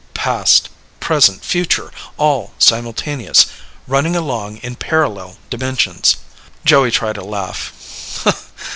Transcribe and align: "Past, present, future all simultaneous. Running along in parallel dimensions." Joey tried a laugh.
"Past, 0.15 0.69
present, 0.99 1.45
future 1.45 1.91
all 2.17 2.53
simultaneous. 2.57 3.45
Running 3.85 4.15
along 4.15 4.57
in 4.63 4.75
parallel 4.75 5.37
dimensions." 5.51 6.15
Joey 6.65 6.89
tried 6.89 7.17
a 7.17 7.23
laugh. 7.23 8.51